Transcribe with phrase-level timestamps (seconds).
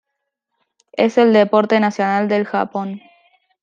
[0.93, 3.03] Es el deporte nacional del Japón.